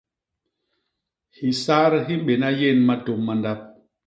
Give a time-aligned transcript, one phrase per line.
[1.35, 3.61] Hisat hi mbéna yén matôm ma ndap.